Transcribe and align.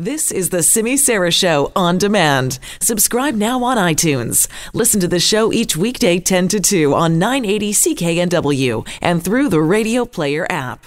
This 0.00 0.30
is 0.30 0.50
the 0.50 0.62
Simi 0.62 0.96
Sara 0.96 1.32
Show 1.32 1.72
on 1.74 1.98
demand. 1.98 2.60
Subscribe 2.80 3.34
now 3.34 3.64
on 3.64 3.76
iTunes. 3.76 4.46
Listen 4.72 5.00
to 5.00 5.08
the 5.08 5.18
show 5.18 5.52
each 5.52 5.76
weekday 5.76 6.20
10 6.20 6.46
to 6.46 6.60
2 6.60 6.94
on 6.94 7.18
980 7.18 7.72
CKNW 7.72 8.88
and 9.02 9.24
through 9.24 9.48
the 9.48 9.60
Radio 9.60 10.04
Player 10.04 10.46
app. 10.48 10.86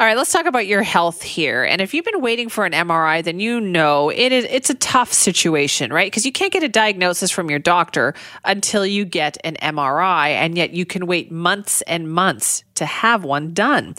All 0.00 0.06
right, 0.06 0.16
let's 0.16 0.32
talk 0.32 0.46
about 0.46 0.66
your 0.66 0.82
health 0.82 1.22
here. 1.22 1.64
And 1.64 1.82
if 1.82 1.92
you've 1.92 2.06
been 2.06 2.22
waiting 2.22 2.48
for 2.48 2.64
an 2.64 2.72
MRI, 2.72 3.22
then 3.22 3.40
you 3.40 3.60
know 3.60 4.08
it 4.08 4.32
is 4.32 4.46
it's 4.48 4.70
a 4.70 4.74
tough 4.74 5.12
situation, 5.12 5.92
right? 5.92 6.10
Because 6.10 6.24
you 6.24 6.32
can't 6.32 6.52
get 6.52 6.62
a 6.62 6.68
diagnosis 6.68 7.30
from 7.30 7.50
your 7.50 7.58
doctor 7.58 8.14
until 8.46 8.86
you 8.86 9.04
get 9.04 9.36
an 9.44 9.56
MRI, 9.60 10.28
and 10.28 10.56
yet 10.56 10.70
you 10.72 10.86
can 10.86 11.06
wait 11.06 11.30
months 11.30 11.82
and 11.82 12.10
months 12.10 12.64
to 12.76 12.86
have 12.86 13.24
one 13.24 13.52
done. 13.52 13.94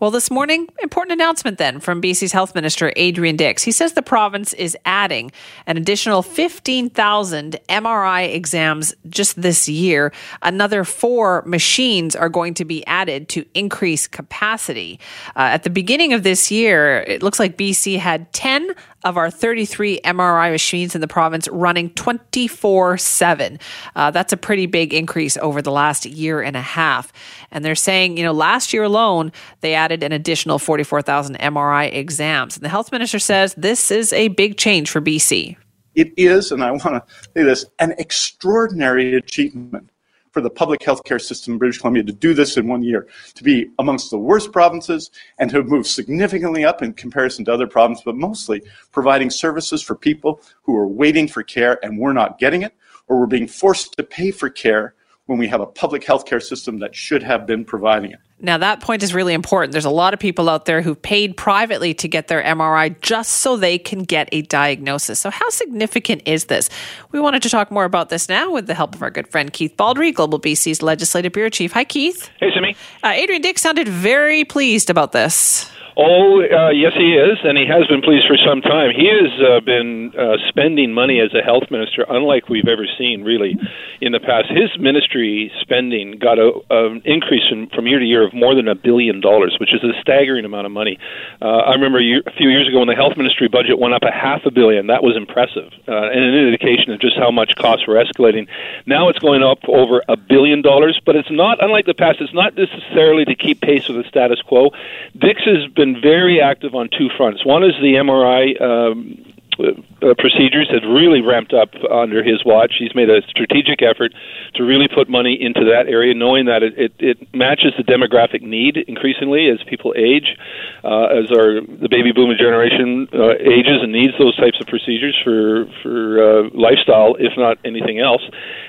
Well, 0.00 0.10
this 0.10 0.30
morning, 0.30 0.68
important 0.82 1.12
announcement 1.12 1.58
then 1.58 1.80
from 1.80 2.02
BC's 2.02 2.32
Health 2.32 2.54
Minister 2.54 2.92
Adrian 2.96 3.36
Dix. 3.36 3.62
He 3.62 3.72
says 3.72 3.92
the 3.92 4.02
province 4.02 4.52
is 4.52 4.76
adding 4.84 5.30
an 5.66 5.76
additional 5.76 6.22
15,000 6.22 7.58
MRI 7.68 8.34
exams 8.34 8.94
just 9.08 9.40
this 9.40 9.68
year. 9.68 10.12
Another 10.42 10.84
four 10.84 11.42
machines 11.46 12.16
are 12.16 12.28
going 12.28 12.54
to 12.54 12.64
be 12.64 12.84
added 12.86 13.28
to 13.30 13.44
increase 13.54 14.06
capacity. 14.06 14.98
Uh, 15.36 15.40
at 15.52 15.62
the 15.62 15.70
beginning 15.70 16.12
of 16.12 16.22
this 16.22 16.50
year, 16.50 17.02
it 17.06 17.22
looks 17.22 17.38
like 17.38 17.56
BC 17.56 17.98
had 17.98 18.32
10 18.32 18.74
of 19.04 19.16
our 19.16 19.30
33 19.30 20.00
MRI 20.04 20.50
machines 20.50 20.94
in 20.94 21.00
the 21.00 21.08
province 21.08 21.48
running 21.48 21.90
24 21.90 22.92
uh, 22.92 22.96
7. 22.96 23.58
That's 23.94 24.32
a 24.32 24.36
pretty 24.36 24.66
big 24.66 24.94
increase 24.94 25.36
over 25.38 25.62
the 25.62 25.72
last 25.72 26.06
year 26.06 26.40
and 26.40 26.56
a 26.56 26.62
half. 26.62 27.12
And 27.50 27.64
they're 27.64 27.74
saying, 27.74 28.16
you 28.16 28.24
know, 28.24 28.32
last 28.32 28.72
year 28.72 28.82
alone, 28.82 29.32
they 29.60 29.74
added 29.74 30.02
an 30.02 30.12
additional 30.12 30.58
44,000 30.58 31.38
MRI 31.38 31.92
exams. 31.92 32.56
And 32.56 32.64
the 32.64 32.68
health 32.68 32.92
minister 32.92 33.18
says 33.18 33.54
this 33.54 33.90
is 33.90 34.12
a 34.12 34.28
big 34.28 34.56
change 34.56 34.90
for 34.90 35.00
BC. 35.00 35.56
It 35.94 36.12
is, 36.16 36.52
and 36.52 36.64
I 36.64 36.70
want 36.70 36.82
to 36.84 37.04
say 37.36 37.42
this, 37.42 37.66
an 37.78 37.92
extraordinary 37.98 39.14
achievement 39.14 39.90
for 40.32 40.40
the 40.40 40.50
public 40.50 40.80
healthcare 40.80 41.20
system 41.20 41.54
in 41.54 41.58
British 41.58 41.78
Columbia 41.78 42.02
to 42.02 42.12
do 42.12 42.34
this 42.34 42.56
in 42.56 42.66
one 42.66 42.82
year, 42.82 43.06
to 43.34 43.44
be 43.44 43.70
amongst 43.78 44.10
the 44.10 44.18
worst 44.18 44.50
provinces 44.50 45.10
and 45.38 45.50
to 45.50 45.62
moved 45.62 45.86
significantly 45.86 46.64
up 46.64 46.82
in 46.82 46.92
comparison 46.92 47.44
to 47.44 47.52
other 47.52 47.66
provinces, 47.66 48.02
but 48.04 48.16
mostly 48.16 48.62
providing 48.90 49.30
services 49.30 49.82
for 49.82 49.94
people 49.94 50.40
who 50.62 50.76
are 50.76 50.88
waiting 50.88 51.28
for 51.28 51.42
care 51.42 51.78
and 51.84 51.98
we're 51.98 52.12
not 52.12 52.38
getting 52.38 52.62
it, 52.62 52.74
or 53.06 53.20
we're 53.20 53.26
being 53.26 53.46
forced 53.46 53.96
to 53.96 54.02
pay 54.02 54.30
for 54.30 54.48
care 54.48 54.94
when 55.26 55.38
we 55.38 55.48
have 55.48 55.60
a 55.60 55.66
public 55.66 56.02
healthcare 56.02 56.42
system 56.42 56.80
that 56.80 56.94
should 56.94 57.22
have 57.22 57.46
been 57.46 57.64
providing 57.64 58.12
it. 58.12 58.18
Now, 58.44 58.58
that 58.58 58.80
point 58.80 59.04
is 59.04 59.14
really 59.14 59.34
important. 59.34 59.70
There's 59.70 59.84
a 59.84 59.90
lot 59.90 60.14
of 60.14 60.18
people 60.18 60.50
out 60.50 60.64
there 60.64 60.82
who've 60.82 61.00
paid 61.00 61.36
privately 61.36 61.94
to 61.94 62.08
get 62.08 62.26
their 62.26 62.42
MRI 62.42 63.00
just 63.00 63.34
so 63.34 63.56
they 63.56 63.78
can 63.78 64.02
get 64.02 64.28
a 64.32 64.42
diagnosis. 64.42 65.20
So, 65.20 65.30
how 65.30 65.48
significant 65.50 66.22
is 66.26 66.46
this? 66.46 66.68
We 67.12 67.20
wanted 67.20 67.42
to 67.42 67.50
talk 67.50 67.70
more 67.70 67.84
about 67.84 68.08
this 68.08 68.28
now 68.28 68.50
with 68.50 68.66
the 68.66 68.74
help 68.74 68.96
of 68.96 69.02
our 69.02 69.10
good 69.10 69.28
friend 69.28 69.52
Keith 69.52 69.76
Baldry, 69.76 70.10
Global 70.10 70.40
BC's 70.40 70.82
Legislative 70.82 71.32
Bureau 71.32 71.50
Chief. 71.50 71.70
Hi, 71.70 71.84
Keith. 71.84 72.28
Hey, 72.40 72.50
Simi. 72.52 72.74
Uh, 73.04 73.12
Adrian 73.14 73.42
Dix 73.42 73.62
sounded 73.62 73.86
very 73.86 74.44
pleased 74.44 74.90
about 74.90 75.12
this. 75.12 75.70
Oh, 75.96 76.40
uh, 76.40 76.70
yes, 76.70 76.94
he 76.94 77.12
is, 77.12 77.38
and 77.44 77.58
he 77.58 77.66
has 77.66 77.86
been 77.86 78.00
pleased 78.00 78.24
for 78.26 78.36
some 78.40 78.62
time. 78.62 78.96
He 78.96 79.12
has 79.12 79.28
uh, 79.44 79.60
been 79.60 80.12
uh, 80.16 80.36
spending 80.48 80.94
money 80.94 81.20
as 81.20 81.34
a 81.34 81.42
health 81.44 81.70
minister, 81.70 82.06
unlike 82.08 82.48
we've 82.48 82.68
ever 82.68 82.86
seen, 82.96 83.24
really, 83.24 83.58
in 84.00 84.12
the 84.12 84.20
past. 84.20 84.48
His 84.48 84.72
ministry 84.80 85.52
spending 85.60 86.18
got 86.18 86.38
an 86.38 87.02
increase 87.04 87.44
in, 87.50 87.68
from 87.68 87.86
year 87.86 87.98
to 87.98 88.04
year 88.04 88.26
of 88.26 88.32
more 88.32 88.54
than 88.54 88.68
a 88.68 88.74
billion 88.74 89.20
dollars, 89.20 89.56
which 89.60 89.74
is 89.74 89.84
a 89.84 89.92
staggering 90.00 90.46
amount 90.46 90.64
of 90.64 90.72
money. 90.72 90.98
Uh, 91.42 91.68
I 91.68 91.72
remember 91.72 91.98
a, 91.98 92.02
year, 92.02 92.22
a 92.26 92.32
few 92.32 92.48
years 92.48 92.68
ago 92.68 92.78
when 92.78 92.88
the 92.88 92.94
health 92.94 93.18
ministry 93.18 93.48
budget 93.48 93.78
went 93.78 93.92
up 93.92 94.02
a 94.02 94.12
half 94.12 94.46
a 94.46 94.50
billion. 94.50 94.86
That 94.86 95.02
was 95.02 95.14
impressive, 95.16 95.72
uh, 95.86 96.08
and 96.08 96.24
an 96.24 96.34
indication 96.34 96.92
of 96.92 97.00
just 97.00 97.16
how 97.16 97.30
much 97.30 97.54
costs 97.56 97.86
were 97.86 98.02
escalating. 98.02 98.48
Now 98.86 99.10
it's 99.10 99.18
going 99.18 99.42
up 99.42 99.58
over 99.68 100.02
a 100.08 100.16
billion 100.16 100.62
dollars, 100.62 100.98
but 101.04 101.16
it's 101.16 101.30
not 101.30 101.62
unlike 101.62 101.84
the 101.84 101.94
past. 101.94 102.20
It's 102.20 102.32
not 102.32 102.56
necessarily 102.56 103.26
to 103.26 103.34
keep 103.34 103.60
pace 103.60 103.88
with 103.88 104.02
the 104.02 104.08
status 104.08 104.40
quo. 104.40 104.70
Dix 105.18 105.42
has 105.44 105.70
been 105.74 105.81
been 105.82 106.00
very 106.00 106.40
active 106.40 106.76
on 106.76 106.88
two 106.96 107.08
fronts. 107.16 107.44
One 107.44 107.64
is 107.64 107.72
the 107.80 107.94
MRI 107.94 108.60
um, 108.62 109.31
uh, 109.62 110.14
procedures 110.18 110.68
had 110.70 110.84
really 110.84 111.20
ramped 111.20 111.52
up 111.52 111.70
under 111.90 112.22
his 112.22 112.44
watch. 112.44 112.74
He's 112.78 112.94
made 112.94 113.10
a 113.10 113.22
strategic 113.28 113.82
effort 113.82 114.12
to 114.54 114.64
really 114.64 114.88
put 114.88 115.08
money 115.08 115.36
into 115.38 115.64
that 115.64 115.88
area, 115.88 116.14
knowing 116.14 116.46
that 116.46 116.62
it, 116.62 116.74
it, 116.76 116.92
it 116.98 117.34
matches 117.34 117.72
the 117.76 117.84
demographic 117.84 118.42
need 118.42 118.76
increasingly 118.88 119.48
as 119.48 119.58
people 119.68 119.94
age, 119.96 120.36
uh, 120.84 121.06
as 121.14 121.30
our 121.30 121.60
the 121.62 121.88
baby 121.88 122.12
boomer 122.12 122.36
generation 122.36 123.08
uh, 123.12 123.36
ages 123.40 123.78
and 123.82 123.92
needs 123.92 124.14
those 124.18 124.36
types 124.36 124.58
of 124.60 124.66
procedures 124.66 125.16
for 125.22 125.66
for 125.82 125.96
uh, 126.18 126.48
lifestyle, 126.54 127.14
if 127.18 127.32
not 127.36 127.58
anything 127.64 128.00
else. 128.00 128.22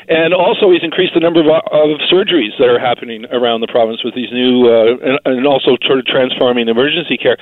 And 0.09 0.33
also, 0.33 0.69
he's 0.69 0.83
increased 0.83 1.13
the 1.13 1.23
number 1.23 1.39
of, 1.39 1.47
of 1.47 1.99
surgeries 2.11 2.51
that 2.59 2.67
are 2.67 2.79
happening 2.79 3.25
around 3.31 3.61
the 3.61 3.71
province 3.71 4.03
with 4.03 4.13
these 4.13 4.31
new, 4.31 4.67
uh, 4.67 4.99
and, 4.99 5.15
and 5.25 5.47
also 5.47 5.77
sort 5.87 5.99
of 5.99 6.05
transforming 6.05 6.67
emergency 6.67 7.15
care. 7.15 7.37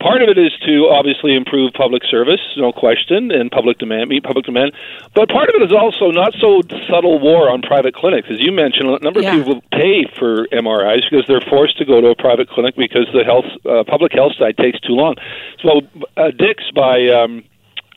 Part 0.00 0.22
of 0.22 0.28
it 0.28 0.38
is 0.38 0.52
to 0.64 0.88
obviously 0.88 1.36
improve 1.36 1.72
public 1.72 2.02
service, 2.08 2.40
no 2.56 2.72
question, 2.72 2.95
and 3.30 3.50
public 3.50 3.78
demand, 3.78 4.08
meet 4.08 4.24
public 4.24 4.44
demand. 4.44 4.72
But 5.14 5.28
part 5.28 5.48
of 5.48 5.54
it 5.56 5.62
is 5.62 5.72
also 5.72 6.10
not 6.10 6.34
so 6.40 6.62
subtle 6.88 7.18
war 7.18 7.50
on 7.50 7.62
private 7.62 7.94
clinics. 7.94 8.28
As 8.30 8.40
you 8.40 8.52
mentioned, 8.52 8.88
a 8.88 8.98
number 9.02 9.20
yeah. 9.20 9.36
of 9.36 9.44
people 9.44 9.62
pay 9.72 10.06
for 10.18 10.46
MRIs 10.48 11.02
because 11.10 11.26
they're 11.26 11.44
forced 11.48 11.78
to 11.78 11.84
go 11.84 12.00
to 12.00 12.08
a 12.08 12.16
private 12.16 12.48
clinic 12.48 12.76
because 12.76 13.06
the 13.12 13.24
health, 13.24 13.46
uh, 13.64 13.84
public 13.84 14.12
health 14.12 14.32
side 14.38 14.56
takes 14.56 14.80
too 14.80 14.94
long. 14.94 15.16
So, 15.62 15.82
uh, 16.16 16.30
Dix, 16.30 16.64
by 16.74 17.08
um, 17.08 17.44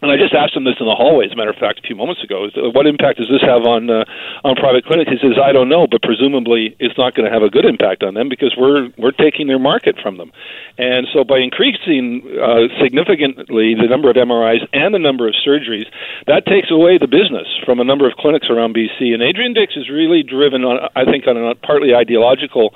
and 0.01 0.11
I 0.11 0.15
just 0.15 0.33
asked 0.33 0.55
him 0.55 0.63
this 0.63 0.79
in 0.79 0.85
the 0.85 0.95
hallway, 0.95 1.25
as 1.25 1.31
a 1.31 1.35
matter 1.35 1.49
of 1.49 1.57
fact, 1.57 1.79
a 1.79 1.81
few 1.81 1.95
moments 1.95 2.23
ago. 2.23 2.47
What 2.71 2.87
impact 2.87 3.19
does 3.19 3.27
this 3.27 3.41
have 3.41 3.63
on 3.63 3.89
uh, 3.89 4.05
on 4.43 4.55
private 4.55 4.85
clinics? 4.85 5.11
He 5.11 5.19
says, 5.19 5.37
"I 5.41 5.51
don't 5.51 5.67
know, 5.67 5.87
but 5.87 6.01
presumably 6.01 6.75
it's 6.79 6.97
not 6.97 7.15
going 7.15 7.27
to 7.27 7.33
have 7.33 7.43
a 7.43 7.49
good 7.49 7.65
impact 7.65 8.03
on 8.03 8.13
them 8.13 8.29
because 8.29 8.55
we're 8.57 8.89
we're 8.97 9.11
taking 9.11 9.47
their 9.47 9.59
market 9.59 9.99
from 10.01 10.17
them." 10.17 10.31
And 10.77 11.07
so, 11.11 11.23
by 11.23 11.39
increasing 11.39 12.23
uh, 12.39 12.71
significantly 12.81 13.75
the 13.75 13.87
number 13.87 14.09
of 14.09 14.15
MRIs 14.15 14.63
and 14.71 14.93
the 14.93 14.99
number 14.99 15.27
of 15.27 15.35
surgeries, 15.45 15.91
that 16.27 16.45
takes 16.45 16.71
away 16.71 16.97
the 16.97 17.07
business 17.07 17.47
from 17.65 17.79
a 17.79 17.83
number 17.83 18.07
of 18.07 18.15
clinics 18.15 18.47
around 18.49 18.75
BC. 18.75 19.13
And 19.13 19.21
Adrian 19.21 19.53
Dix 19.53 19.75
is 19.75 19.89
really 19.89 20.23
driven 20.23 20.63
on, 20.63 20.87
I 20.95 21.03
think, 21.03 21.27
on 21.27 21.35
a 21.35 21.55
partly 21.55 21.93
ideological 21.93 22.73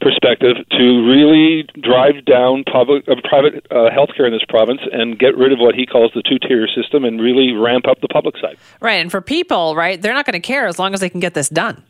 perspective 0.00 0.56
to 0.70 1.06
really 1.06 1.62
drive 1.80 2.24
down 2.24 2.64
public 2.64 3.06
uh, 3.08 3.14
private 3.22 3.64
uh, 3.70 3.94
healthcare 3.94 4.26
in 4.26 4.32
this 4.32 4.44
province 4.48 4.80
and 4.90 5.18
get 5.18 5.36
rid 5.36 5.52
of 5.52 5.58
what 5.60 5.74
he 5.74 5.86
calls 5.86 6.10
the 6.14 6.22
system 6.68 7.04
and 7.04 7.20
really 7.20 7.52
ramp 7.52 7.86
up 7.86 8.00
the 8.00 8.08
public 8.08 8.36
side. 8.38 8.56
Right. 8.80 9.00
And 9.00 9.10
for 9.10 9.20
people, 9.20 9.74
right, 9.74 10.00
they're 10.00 10.14
not 10.14 10.26
going 10.26 10.40
to 10.40 10.46
care 10.46 10.66
as 10.66 10.78
long 10.78 10.94
as 10.94 11.00
they 11.00 11.08
can 11.08 11.20
get 11.20 11.34
this 11.34 11.48
done 11.48 11.82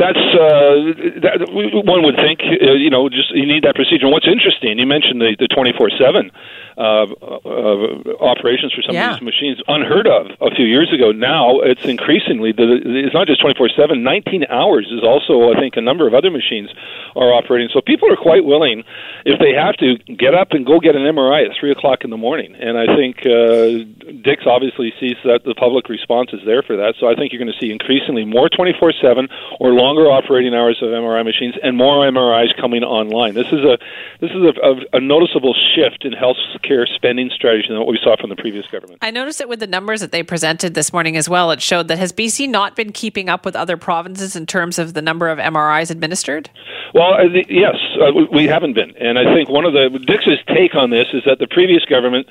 that's 0.00 0.24
uh, 0.32 1.20
that, 1.28 1.44
one 1.52 2.00
would 2.08 2.16
think 2.16 2.40
uh, 2.40 2.72
you 2.72 2.88
know 2.88 3.12
just 3.12 3.30
you 3.36 3.44
need 3.44 3.64
that 3.68 3.76
procedure. 3.76 4.08
And 4.08 4.12
what's 4.12 4.26
interesting, 4.26 4.78
you 4.80 4.88
mentioned 4.88 5.20
the 5.20 5.36
the 5.36 5.48
twenty 5.48 5.76
four 5.76 5.92
seven 5.92 6.32
uh, 6.80 7.04
uh, 7.04 8.24
operations 8.24 8.72
for 8.72 8.80
some 8.80 8.96
yeah. 8.96 9.12
of 9.12 9.20
these 9.20 9.26
machines, 9.28 9.60
unheard 9.68 10.08
of 10.08 10.32
a 10.40 10.48
few 10.56 10.64
years 10.64 10.88
ago. 10.88 11.12
Now 11.12 11.60
it's 11.60 11.84
increasingly 11.84 12.52
the, 12.52 12.80
it's 13.04 13.12
not 13.12 13.28
just 13.28 13.44
twenty 13.44 13.56
four 13.60 13.68
seven. 13.68 14.02
Nineteen 14.02 14.48
hours 14.48 14.88
is 14.88 15.04
also 15.04 15.52
I 15.52 15.60
think 15.60 15.76
a 15.76 15.84
number 15.84 16.08
of 16.08 16.14
other 16.14 16.30
machines 16.30 16.72
are 17.14 17.32
operating. 17.36 17.68
So 17.72 17.84
people 17.84 18.10
are 18.10 18.16
quite 18.16 18.44
willing, 18.44 18.84
if 19.26 19.38
they 19.38 19.52
have 19.52 19.76
to, 19.84 19.98
get 20.16 20.34
up 20.34 20.52
and 20.52 20.64
go 20.64 20.80
get 20.80 20.96
an 20.96 21.02
MRI 21.02 21.44
at 21.44 21.52
three 21.58 21.72
o'clock 21.72 22.04
in 22.04 22.10
the 22.10 22.16
morning. 22.16 22.54
And 22.54 22.78
I 22.78 22.86
think 22.96 23.26
uh, 23.26 23.84
Dix 24.24 24.46
obviously 24.46 24.92
sees 25.00 25.16
that 25.24 25.44
the 25.44 25.54
public 25.54 25.88
response 25.88 26.30
is 26.32 26.40
there 26.46 26.62
for 26.62 26.76
that. 26.76 26.94
So 26.98 27.08
I 27.10 27.14
think 27.14 27.32
you're 27.32 27.42
going 27.42 27.52
to 27.52 27.60
see 27.60 27.70
increasingly 27.70 28.24
more 28.24 28.48
twenty 28.48 28.72
four 28.78 28.92
seven 28.96 29.28
or 29.58 29.74
longer 29.90 30.10
operating 30.10 30.54
hours 30.54 30.78
of 30.82 30.88
MRI 30.88 31.24
machines 31.24 31.54
and 31.62 31.76
more 31.76 32.08
MRIs 32.08 32.54
coming 32.60 32.84
online. 32.84 33.34
This 33.34 33.48
is 33.48 33.64
a 33.64 33.76
this 34.20 34.30
is 34.30 34.42
a, 34.42 34.52
a, 34.62 34.98
a 34.98 35.00
noticeable 35.00 35.54
shift 35.74 36.04
in 36.04 36.12
health 36.12 36.36
care 36.62 36.86
spending 36.86 37.30
strategy 37.34 37.66
than 37.68 37.78
what 37.78 37.88
we 37.88 37.98
saw 38.02 38.16
from 38.16 38.30
the 38.30 38.36
previous 38.36 38.66
government. 38.68 38.98
I 39.02 39.10
noticed 39.10 39.40
it 39.40 39.48
with 39.48 39.58
the 39.58 39.66
numbers 39.66 40.00
that 40.00 40.12
they 40.12 40.22
presented 40.22 40.74
this 40.74 40.92
morning 40.92 41.16
as 41.16 41.28
well. 41.28 41.50
It 41.50 41.60
showed 41.60 41.88
that 41.88 41.98
has 41.98 42.12
BC 42.12 42.48
not 42.48 42.76
been 42.76 42.92
keeping 42.92 43.28
up 43.28 43.44
with 43.44 43.56
other 43.56 43.76
provinces 43.76 44.36
in 44.36 44.46
terms 44.46 44.78
of 44.78 44.94
the 44.94 45.02
number 45.02 45.28
of 45.28 45.38
MRIs 45.38 45.90
administered? 45.90 46.50
Well, 46.94 47.14
uh, 47.14 47.28
the, 47.28 47.44
yes, 47.48 47.76
uh, 48.00 48.12
we 48.32 48.46
haven't 48.46 48.74
been, 48.74 48.96
and 48.96 49.18
I 49.18 49.34
think 49.34 49.48
one 49.48 49.64
of 49.64 49.72
the 49.72 49.90
Dix's 50.06 50.38
take 50.48 50.74
on 50.74 50.90
this 50.90 51.06
is 51.12 51.22
that 51.24 51.38
the 51.38 51.46
previous 51.46 51.84
government 51.84 52.26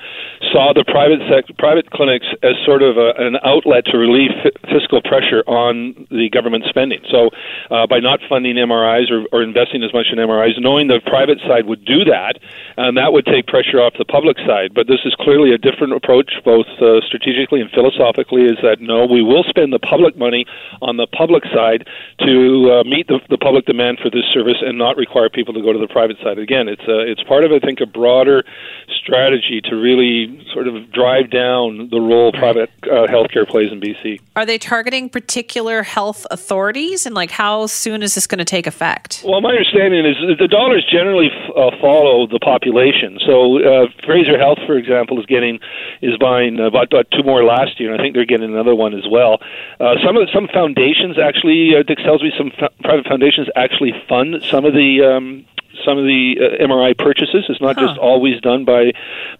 saw 0.52 0.72
the 0.72 0.84
private 0.84 1.20
sec- 1.28 1.56
private 1.56 1.90
clinics 1.90 2.26
as 2.42 2.54
sort 2.64 2.82
of 2.82 2.96
a, 2.96 3.12
an 3.16 3.36
outlet 3.42 3.86
to 3.86 3.98
relieve 3.98 4.30
f- 4.44 4.52
fiscal 4.68 5.00
pressure 5.02 5.42
on 5.46 6.06
the 6.10 6.28
government 6.30 6.64
spending. 6.68 7.00
So 7.10 7.30
uh, 7.70 7.86
by 7.86 8.00
not 8.00 8.20
funding 8.28 8.56
MRIs 8.56 9.10
or, 9.10 9.26
or 9.32 9.42
investing 9.42 9.82
as 9.82 9.92
much 9.92 10.06
in 10.12 10.18
MRIs, 10.18 10.60
knowing 10.60 10.88
the 10.88 11.00
private 11.06 11.38
side 11.46 11.66
would 11.66 11.84
do 11.84 12.04
that, 12.04 12.38
and 12.76 12.96
that 12.96 13.12
would 13.12 13.26
take 13.26 13.46
pressure 13.46 13.80
off 13.80 13.94
the 13.98 14.04
public 14.04 14.36
side. 14.46 14.74
But 14.74 14.86
this 14.86 15.00
is 15.04 15.14
clearly 15.20 15.52
a 15.52 15.58
different 15.58 15.92
approach, 15.92 16.32
both 16.44 16.66
uh, 16.80 17.00
strategically 17.06 17.60
and 17.60 17.70
philosophically. 17.70 18.44
Is 18.44 18.58
that 18.62 18.80
no, 18.80 19.06
we 19.06 19.22
will 19.22 19.44
spend 19.44 19.72
the 19.72 19.78
public 19.78 20.16
money 20.16 20.46
on 20.82 20.96
the 20.96 21.06
public 21.06 21.44
side 21.54 21.86
to 22.20 22.80
uh, 22.80 22.84
meet 22.84 23.08
the, 23.08 23.20
the 23.28 23.38
public 23.38 23.66
demand 23.66 23.98
for 23.98 24.10
this 24.10 24.24
service 24.32 24.58
and 24.60 24.78
not 24.78 24.96
require 24.96 25.28
people 25.28 25.54
to 25.54 25.62
go 25.62 25.72
to 25.72 25.78
the 25.78 25.88
private 25.88 26.16
side. 26.22 26.38
Again, 26.38 26.68
it's 26.68 26.82
it's 26.86 27.22
part 27.24 27.44
of 27.44 27.52
I 27.52 27.58
think 27.58 27.80
a 27.80 27.86
broader 27.86 28.44
strategy 28.88 29.60
to 29.64 29.76
really 29.76 30.46
sort 30.52 30.68
of 30.68 30.90
drive 30.92 31.30
down 31.30 31.88
the 31.90 32.00
role 32.00 32.32
private 32.32 32.70
uh, 32.84 33.06
healthcare 33.06 33.48
plays 33.48 33.72
in 33.72 33.80
BC. 33.80 34.20
Are 34.36 34.46
they 34.46 34.58
targeting 34.58 35.08
particular 35.08 35.82
health 35.82 36.26
authorities, 36.30 37.06
and 37.06 37.14
like 37.14 37.29
how 37.30 37.66
soon 37.66 38.02
is 38.02 38.14
this 38.14 38.26
going 38.26 38.38
to 38.38 38.44
take 38.44 38.66
effect? 38.66 39.22
Well, 39.26 39.40
my 39.40 39.50
understanding 39.50 40.04
is 40.06 40.16
the 40.38 40.48
dollars 40.48 40.86
generally 40.90 41.30
uh, 41.56 41.70
follow 41.80 42.26
the 42.26 42.38
population. 42.38 43.18
So 43.24 43.62
uh, 43.62 43.86
Fraser 44.04 44.38
Health, 44.38 44.58
for 44.66 44.76
example, 44.76 45.18
is 45.20 45.26
getting 45.26 45.58
is 46.02 46.16
buying 46.18 46.58
about, 46.58 46.92
about, 46.92 47.06
two 47.10 47.22
more 47.22 47.44
last 47.44 47.80
year, 47.80 47.92
and 47.92 48.00
I 48.00 48.04
think 48.04 48.14
they're 48.14 48.24
getting 48.24 48.50
another 48.50 48.74
one 48.74 48.94
as 48.94 49.04
well. 49.10 49.38
Uh, 49.78 49.96
some 50.04 50.16
of 50.16 50.26
the, 50.26 50.32
some 50.32 50.48
foundations 50.52 51.18
actually, 51.18 51.76
uh, 51.76 51.82
Dix 51.82 52.02
tells 52.02 52.22
me, 52.22 52.32
some 52.36 52.52
f- 52.58 52.72
private 52.82 53.06
foundations 53.06 53.48
actually 53.56 53.92
fund 54.08 54.42
some 54.50 54.64
of 54.64 54.72
the 54.72 55.02
um, 55.02 55.44
some 55.84 55.98
of 55.98 56.04
the 56.04 56.36
uh, 56.38 56.64
MRI 56.64 56.96
purchases. 56.96 57.46
It's 57.48 57.60
not 57.60 57.78
huh. 57.78 57.86
just 57.86 57.98
always 57.98 58.40
done 58.40 58.64
by 58.64 58.92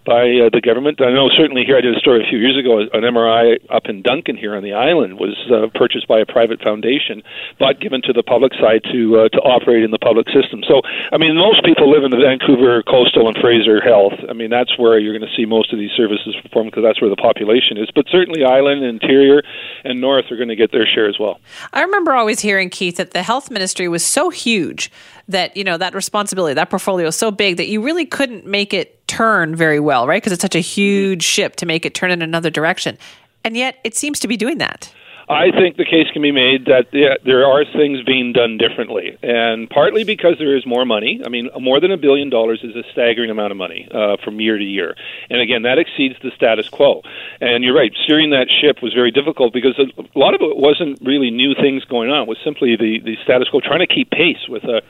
by 0.05 0.47
uh, 0.47 0.49
the 0.49 0.61
government. 0.63 1.01
I 1.01 1.11
know 1.11 1.29
certainly 1.29 1.63
here 1.65 1.77
I 1.77 1.81
did 1.81 1.95
a 1.95 1.99
story 1.99 2.23
a 2.23 2.27
few 2.29 2.39
years 2.39 2.57
ago. 2.57 2.79
An 2.79 3.03
MRI 3.03 3.57
up 3.69 3.85
in 3.85 4.01
Duncan 4.01 4.37
here 4.37 4.55
on 4.55 4.63
the 4.63 4.73
island 4.73 5.19
was 5.19 5.37
uh, 5.51 5.67
purchased 5.77 6.07
by 6.07 6.19
a 6.19 6.25
private 6.25 6.61
foundation, 6.61 7.21
but 7.59 7.79
given 7.79 8.01
to 8.03 8.13
the 8.13 8.23
public 8.23 8.53
side 8.55 8.81
to 8.91 9.25
uh, 9.25 9.29
to 9.29 9.39
operate 9.41 9.83
in 9.83 9.91
the 9.91 9.99
public 9.99 10.27
system. 10.29 10.63
So 10.67 10.81
I 11.11 11.17
mean, 11.17 11.35
most 11.35 11.63
people 11.63 11.89
live 11.89 12.03
in 12.03 12.11
the 12.11 12.21
Vancouver 12.21 12.83
coastal 12.83 13.27
and 13.27 13.37
Fraser 13.37 13.81
Health. 13.81 14.17
I 14.29 14.33
mean, 14.33 14.49
that's 14.49 14.77
where 14.77 14.97
you're 14.97 15.17
going 15.17 15.27
to 15.27 15.35
see 15.35 15.45
most 15.45 15.73
of 15.73 15.79
these 15.79 15.91
services 15.95 16.35
performed 16.41 16.71
because 16.71 16.83
that's 16.83 17.01
where 17.01 17.09
the 17.09 17.19
population 17.19 17.77
is. 17.77 17.89
But 17.93 18.05
certainly, 18.09 18.43
island, 18.43 18.83
interior, 18.83 19.43
and 19.83 20.01
north 20.01 20.31
are 20.31 20.37
going 20.37 20.49
to 20.49 20.55
get 20.55 20.71
their 20.71 20.87
share 20.87 21.07
as 21.07 21.19
well. 21.19 21.39
I 21.73 21.81
remember 21.81 22.13
always 22.13 22.39
hearing 22.39 22.69
Keith 22.69 22.97
that 22.97 23.11
the 23.11 23.23
health 23.23 23.51
ministry 23.51 23.87
was 23.87 24.03
so 24.03 24.29
huge 24.29 24.91
that 25.27 25.55
you 25.55 25.63
know 25.63 25.77
that 25.77 25.93
responsibility, 26.21 26.53
that 26.53 26.69
portfolio 26.69 27.07
is 27.07 27.15
so 27.15 27.31
big 27.31 27.57
that 27.57 27.67
you 27.67 27.81
really 27.81 28.05
couldn't 28.05 28.45
make 28.45 28.73
it 28.73 29.07
turn 29.07 29.55
very 29.55 29.79
well, 29.79 30.05
right? 30.05 30.21
Because 30.21 30.31
it's 30.31 30.41
such 30.41 30.55
a 30.55 30.59
huge 30.59 31.23
ship 31.23 31.55
to 31.57 31.65
make 31.65 31.83
it 31.85 31.95
turn 31.95 32.11
in 32.11 32.21
another 32.21 32.51
direction, 32.51 32.97
and 33.43 33.57
yet 33.57 33.77
it 33.83 33.95
seems 33.95 34.19
to 34.19 34.27
be 34.27 34.37
doing 34.37 34.59
that. 34.59 34.93
I 35.29 35.49
think 35.51 35.77
the 35.77 35.85
case 35.85 36.11
can 36.11 36.21
be 36.21 36.33
made 36.33 36.65
that 36.65 36.87
yeah, 36.91 37.15
there 37.23 37.45
are 37.45 37.63
things 37.63 38.03
being 38.03 38.33
done 38.33 38.57
differently, 38.57 39.17
and 39.23 39.69
partly 39.69 40.03
because 40.03 40.35
there 40.37 40.57
is 40.57 40.65
more 40.65 40.83
money. 40.85 41.21
I 41.25 41.29
mean, 41.29 41.49
more 41.57 41.79
than 41.79 41.89
a 41.89 41.97
billion 41.97 42.29
dollars 42.29 42.59
is 42.63 42.75
a 42.75 42.83
staggering 42.91 43.31
amount 43.31 43.51
of 43.51 43.57
money 43.57 43.87
uh, 43.91 44.17
from 44.23 44.41
year 44.41 44.57
to 44.57 44.63
year, 44.63 44.93
and 45.29 45.39
again, 45.39 45.63
that 45.63 45.79
exceeds 45.79 46.15
the 46.21 46.31
status 46.35 46.67
quo. 46.67 47.01
And 47.39 47.63
you're 47.63 47.75
right, 47.75 47.93
steering 48.03 48.31
that 48.31 48.47
ship 48.51 48.83
was 48.83 48.93
very 48.93 49.11
difficult 49.11 49.53
because 49.53 49.79
a 49.79 50.19
lot 50.19 50.35
of 50.35 50.41
it 50.41 50.57
wasn't 50.57 50.99
really 51.01 51.31
new 51.31 51.55
things 51.55 51.85
going 51.85 52.09
on. 52.11 52.23
It 52.23 52.27
was 52.27 52.37
simply 52.43 52.75
the 52.75 52.99
the 52.99 53.15
status 53.23 53.47
quo, 53.49 53.61
trying 53.61 53.87
to 53.87 53.87
keep 53.87 54.11
pace 54.11 54.49
with 54.49 54.65
a 54.65 54.81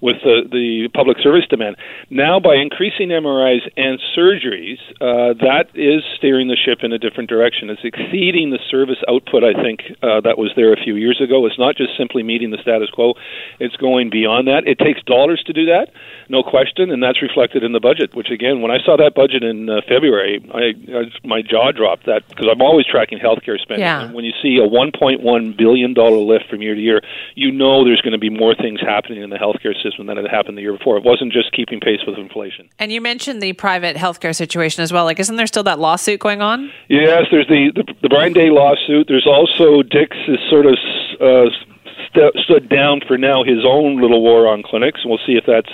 with 0.00 0.16
the, 0.22 0.48
the 0.50 0.88
public 0.94 1.18
service 1.22 1.46
demand. 1.48 1.76
Now, 2.10 2.40
by 2.40 2.56
increasing 2.56 3.08
MRIs 3.08 3.62
and 3.76 4.00
surgeries, 4.16 4.78
uh, 5.00 5.34
that 5.44 5.68
is 5.74 6.02
steering 6.16 6.48
the 6.48 6.56
ship 6.56 6.80
in 6.82 6.92
a 6.92 6.98
different 6.98 7.28
direction. 7.28 7.70
It's 7.70 7.84
exceeding 7.84 8.50
the 8.50 8.58
service 8.70 8.98
output, 9.08 9.44
I 9.44 9.54
think, 9.54 9.80
uh, 10.02 10.20
that 10.22 10.38
was 10.38 10.52
there 10.56 10.72
a 10.72 10.76
few 10.76 10.96
years 10.96 11.20
ago. 11.20 11.46
It's 11.46 11.58
not 11.58 11.76
just 11.76 11.96
simply 11.96 12.22
meeting 12.22 12.50
the 12.50 12.58
status 12.62 12.90
quo, 12.90 13.14
it's 13.60 13.76
going 13.76 14.10
beyond 14.10 14.48
that. 14.48 14.66
It 14.66 14.78
takes 14.78 15.02
dollars 15.02 15.42
to 15.46 15.52
do 15.52 15.66
that, 15.66 15.90
no 16.28 16.42
question, 16.42 16.90
and 16.90 17.02
that's 17.02 17.22
reflected 17.22 17.62
in 17.62 17.72
the 17.72 17.80
budget, 17.80 18.14
which, 18.14 18.30
again, 18.30 18.60
when 18.60 18.70
I 18.70 18.78
saw 18.84 18.96
that 18.96 19.14
budget 19.14 19.42
in 19.42 19.68
uh, 19.68 19.80
February, 19.88 20.44
I, 20.52 20.74
I, 20.92 21.02
my 21.24 21.42
jaw 21.42 21.72
dropped 21.72 22.06
that 22.06 22.26
because 22.28 22.46
I'm 22.50 22.62
always 22.62 22.86
tracking 22.86 23.18
healthcare 23.18 23.58
spending. 23.60 23.84
Yeah. 23.84 24.04
And 24.04 24.14
when 24.14 24.24
you 24.24 24.32
see 24.42 24.58
a 24.58 24.68
$1.1 24.68 25.56
billion 25.56 25.94
lift 25.94 26.48
from 26.48 26.62
year 26.62 26.74
to 26.74 26.80
year, 26.80 27.00
you 27.34 27.52
know 27.52 27.84
there's 27.84 28.00
going 28.00 28.12
to 28.12 28.18
be 28.18 28.30
more 28.30 28.54
things 28.54 28.80
happening 28.80 29.22
in 29.22 29.30
the 29.30 29.36
healthcare 29.36 29.74
system 29.84 30.06
than 30.06 30.16
had 30.16 30.26
happened 30.28 30.56
the 30.58 30.62
year 30.62 30.76
before. 30.76 30.96
It 30.96 31.04
wasn't 31.04 31.32
just 31.32 31.52
keeping 31.52 31.78
pace 31.78 32.00
with 32.06 32.18
inflation. 32.18 32.68
And 32.78 32.90
you 32.90 33.00
mentioned 33.00 33.42
the 33.42 33.52
private 33.52 33.96
healthcare 33.96 34.34
situation 34.34 34.82
as 34.82 34.92
well. 34.92 35.04
Like, 35.04 35.20
isn't 35.20 35.36
there 35.36 35.46
still 35.46 35.62
that 35.64 35.78
lawsuit 35.78 36.20
going 36.20 36.42
on? 36.42 36.72
Yes, 36.88 37.24
there's 37.30 37.48
the 37.48 37.70
the, 37.74 37.84
the 38.02 38.08
Brian 38.08 38.32
Day 38.32 38.50
lawsuit. 38.50 39.06
There's 39.06 39.26
also 39.26 39.82
Dix 39.82 40.16
is 40.26 40.38
sort 40.50 40.66
of. 40.66 40.78
Uh, 41.20 41.50
st- 42.14 42.34
stood 42.44 42.68
down 42.68 43.00
for 43.06 43.18
now 43.18 43.42
his 43.42 43.64
own 43.66 44.00
little 44.00 44.22
war 44.22 44.46
on 44.46 44.62
clinics, 44.62 45.04
we'll 45.04 45.20
see 45.26 45.34
if 45.34 45.44
that's 45.46 45.70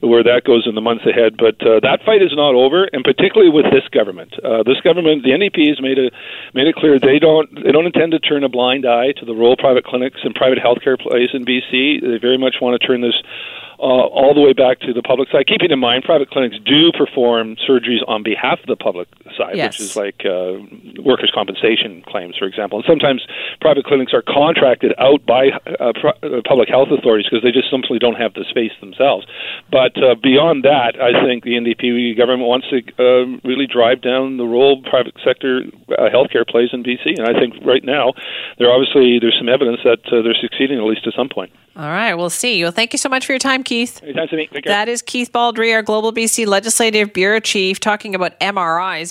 where 0.00 0.22
that 0.22 0.44
goes 0.44 0.66
in 0.66 0.74
the 0.74 0.80
months 0.80 1.04
ahead. 1.06 1.36
But 1.36 1.60
uh, 1.66 1.80
that 1.80 2.00
fight 2.04 2.22
is 2.22 2.32
not 2.32 2.54
over, 2.54 2.88
and 2.92 3.04
particularly 3.04 3.50
with 3.50 3.66
this 3.72 3.86
government. 3.90 4.34
Uh, 4.44 4.62
this 4.62 4.80
government, 4.80 5.24
the 5.24 5.30
NDP, 5.30 5.68
has 5.68 5.80
made 5.80 5.98
it 5.98 6.12
made 6.54 6.66
it 6.66 6.74
clear 6.74 6.98
they 6.98 7.18
don't 7.18 7.50
they 7.62 7.72
don't 7.72 7.86
intend 7.86 8.12
to 8.12 8.18
turn 8.18 8.44
a 8.44 8.48
blind 8.48 8.86
eye 8.86 9.12
to 9.18 9.24
the 9.24 9.34
role 9.34 9.56
private 9.56 9.84
clinics 9.84 10.20
and 10.22 10.34
private 10.34 10.58
healthcare 10.58 10.98
plays 10.98 11.30
in 11.34 11.44
BC. 11.44 12.00
They 12.00 12.18
very 12.18 12.38
much 12.38 12.56
want 12.60 12.80
to 12.80 12.86
turn 12.86 13.00
this 13.00 13.16
uh, 13.80 14.12
all 14.12 14.34
the 14.34 14.40
way 14.40 14.52
back 14.52 14.78
to 14.80 14.92
the 14.92 15.02
public 15.02 15.30
side. 15.30 15.46
Keeping 15.46 15.70
in 15.70 15.78
mind, 15.78 16.04
private 16.04 16.28
clinics 16.28 16.56
do 16.64 16.92
perform 16.92 17.56
surgeries 17.56 18.04
on 18.06 18.22
behalf 18.22 18.60
of 18.60 18.66
the 18.66 18.76
public 18.76 19.08
side, 19.36 19.56
yes. 19.56 19.72
which 19.72 19.80
is 19.80 19.96
like 19.96 20.20
uh, 20.28 20.60
workers' 21.00 21.32
compensation 21.34 22.02
claims, 22.06 22.36
for 22.36 22.44
example. 22.44 22.78
And 22.78 22.84
sometimes 22.86 23.24
private 23.60 23.86
clinics 23.86 24.12
are 24.12 24.22
contracted 24.22 24.92
out 24.98 25.24
by 25.24 25.48
uh, 25.80 25.92
pro- 25.96 26.18
uh, 26.20 26.42
public 26.44 26.68
health 26.68 26.88
authorities 26.92 27.26
because 27.30 27.42
they 27.42 27.52
just 27.52 27.70
simply 27.70 27.98
don't 27.98 28.20
have 28.20 28.34
the 28.34 28.44
space 28.48 28.72
themselves. 28.80 29.26
But 29.72 29.96
uh, 29.96 30.14
beyond 30.20 30.64
that, 30.64 31.00
I 31.00 31.24
think 31.24 31.44
the 31.44 31.56
NDP 31.56 32.16
government 32.16 32.48
wants 32.48 32.68
to 32.68 32.84
uh, 33.00 33.40
really 33.48 33.66
drive 33.66 34.02
down 34.02 34.36
the 34.36 34.44
role 34.44 34.82
private 34.82 35.16
sector 35.24 35.64
uh, 35.96 36.12
healthcare 36.12 36.46
plays 36.46 36.68
in 36.72 36.84
BC. 36.84 37.16
And 37.16 37.24
I 37.24 37.38
think 37.38 37.54
right 37.64 37.84
now, 37.84 38.12
there 38.58 38.70
obviously 38.70 39.18
there's 39.18 39.38
some 39.38 39.48
evidence 39.48 39.80
that 39.84 40.04
uh, 40.12 40.20
they're 40.20 40.36
succeeding 40.36 40.76
at 40.76 40.84
least 40.84 41.04
to 41.04 41.12
some 41.16 41.28
point. 41.28 41.50
All 41.76 41.88
right, 41.88 42.14
we'll 42.14 42.30
see. 42.30 42.62
Well, 42.62 42.72
thank 42.72 42.92
you 42.92 42.98
so 42.98 43.08
much 43.08 43.24
for 43.24 43.32
your 43.32 43.38
time, 43.38 43.62
Keith. 43.62 44.02
Anytime 44.02 44.28
to 44.28 44.36
me. 44.36 44.48
That 44.64 44.88
is 44.88 45.02
Keith 45.02 45.30
Baldry, 45.32 45.72
our 45.72 45.82
Global 45.82 46.12
BC 46.12 46.46
Legislative 46.46 47.12
Bureau 47.12 47.40
Chief, 47.40 47.78
talking 47.78 48.14
about 48.14 48.38
MRIs. 48.40 49.08